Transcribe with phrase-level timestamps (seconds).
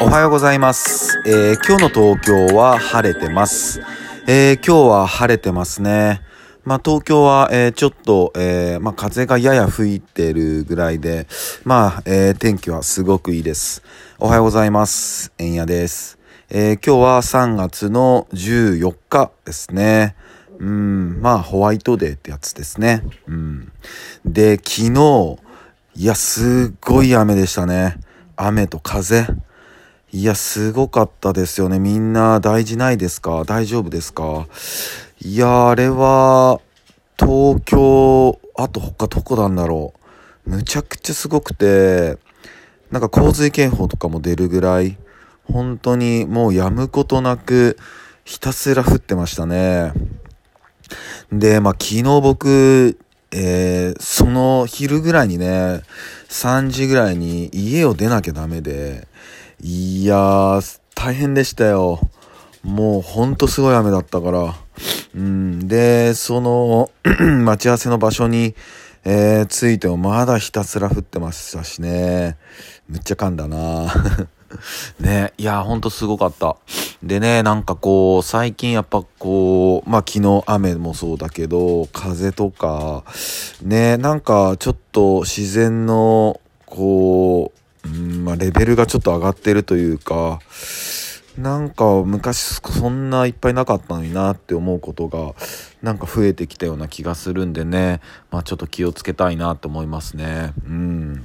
[0.00, 1.20] おはようございます。
[1.26, 3.80] えー今日の東京は晴れてます。
[4.28, 6.20] えー今日は晴れてますね。
[6.64, 11.26] まあ東京は、えーちょっと、えーまあ風がやや吹いてるぐらいで、
[11.64, 13.82] まあ、えー天気はすごくいいです。
[14.20, 15.32] おはようございます。
[15.36, 16.18] えんやです。
[16.48, 20.14] え今日は3月の14日ですね。
[20.60, 23.02] うん、まあホワイトデーってやつですね。
[23.26, 23.72] うん。
[24.24, 25.38] で、昨日、
[25.96, 27.98] いや、すっごい雨でしたね。
[28.36, 29.26] 雨と風。
[30.10, 31.78] いや、すごかったですよね。
[31.78, 33.44] みんな大事ないですか？
[33.44, 34.46] 大丈夫ですか？
[35.20, 36.60] いや、あれは、
[37.18, 39.92] 東京、あと他どこなんだろ
[40.46, 40.50] う。
[40.50, 42.16] むちゃくちゃすごくて、
[42.90, 44.96] なんか洪水警報とかも出るぐらい、
[45.44, 47.76] 本当にもう止むことなく、
[48.24, 49.92] ひたすら降ってましたね。
[51.30, 52.98] で、まあ昨日僕、
[53.30, 55.82] えーその昼ぐらいにね、
[56.30, 59.06] 3時ぐらいに家を出なきゃダメで、
[59.60, 61.98] いやー、大変でしたよ。
[62.62, 64.54] もうほんとすごい雨だったから。
[65.16, 66.90] うん、で、その、
[67.44, 68.54] 待ち合わせの場所に、
[69.04, 72.36] えー着いてもまだひたすら降ってましたしね。
[72.88, 73.92] むっちゃ噛んだな
[75.00, 76.56] ね、いや、ほんとすごかった。
[77.02, 83.02] でね、なんかこう、最近やっぱこう、まあ昨日雨もそうだけど、風とか、
[83.62, 87.58] ね、なんかちょっと自然の、こう、
[87.94, 90.40] うん、まあレベルがちょっと上がってるというか、
[91.38, 95.34] なんか昔そんないっぱいなかったのになって思うことが
[95.82, 98.00] なんか増えてきたような気がするんでね、
[98.32, 100.52] まあちょっと気をつけたいなと思いますね。
[100.66, 101.22] うん。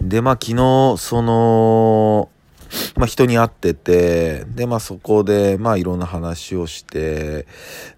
[0.00, 2.28] で、まあ昨日、その、
[2.94, 7.46] まあ人に会ってて、で、まあそこで、まあいろんな話をして、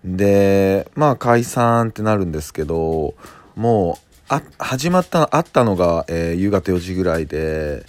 [0.04, 3.14] で、まあ解散ってなるんですけど、
[3.54, 7.84] もう、あ、始まった、あったのが、えー夕方4時ぐらいで、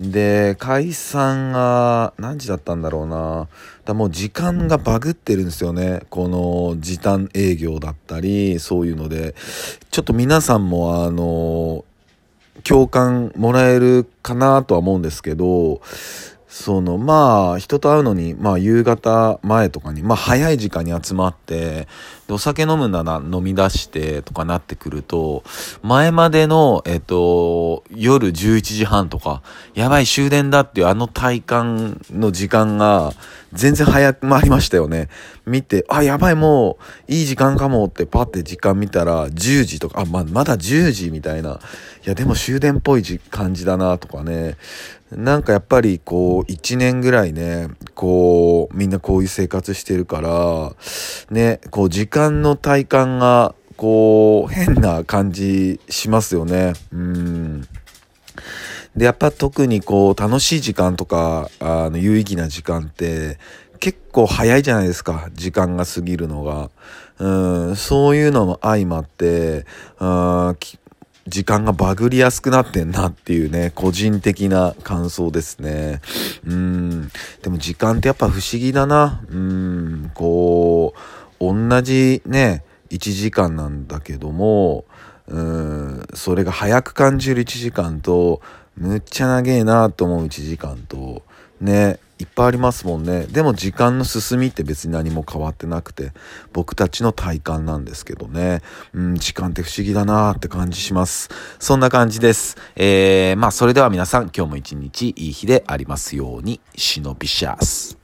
[0.00, 3.46] で、解散が何時だったんだろうな。
[3.84, 6.02] だもう時間がバグってるんですよね。
[6.10, 9.36] この時短営業だったり、そういうので。
[9.92, 11.84] ちょっと皆さんもあの、
[12.64, 15.80] 共感もらえるかなとは思うんですけど、
[16.48, 21.86] その、まあ、人と会うのに、まあ、夕方前とかに、まあ、早い時間に集まって、
[22.26, 25.44] で、お酒飲むなら飲み出してとかなってくると、
[25.82, 29.42] 前までの、えっと、夜11時半とか、
[29.74, 33.12] やばい終電だっていうあの体感の時間が、
[33.52, 35.08] 全然早く回りましたよね。
[35.46, 36.78] 見て、あ、やばい、も
[37.08, 41.60] う、いい時間かもってパッて時間見たら、10時とか、あ、ま、まだ10時みたいな。
[42.04, 44.56] いや、でも終電っぽい感じだなとかね。
[45.10, 50.72] なんかやっぱりこう、1年ぐらいね、こう、みんなこういう生活してるから、
[51.30, 56.72] ね、こう、時間間の体感が、こう、変な感じしますよね。
[56.92, 57.60] うん。
[58.96, 63.38] で、やっぱ特にこう、楽しい時間とか、あの、有意義な時間って、
[63.78, 66.70] 結構早いじゃないですか、時間が過ぎるのが。
[67.18, 69.66] うん、そういうのも相まって、
[69.98, 70.54] あ
[71.28, 76.00] 時間がバグりやすくなってんなっていうね、個人的な感想ですね。
[76.46, 77.10] うん。
[77.42, 79.24] でも時間ってやっぱ不思議だな。
[79.28, 80.10] うん。
[80.14, 80.35] こう、
[81.52, 84.84] 同じね、1時間なんだけども、
[85.28, 88.40] うん、それが早く感じる1時間と、
[88.76, 91.22] むっちゃ長えなと思う1時間と、
[91.60, 93.26] ね、いっぱいありますもんね。
[93.26, 96.12] でも時間の進みって別に何も変わってなくて、
[96.52, 98.62] 僕たちの体感なんですけどね。
[98.94, 101.28] うん、時間って不思議だなって感じします。
[101.58, 102.56] そんな感じです。
[102.74, 107.95] えー、まあそれでは皆さん今日も一日いい日でありますように、忍びシャス。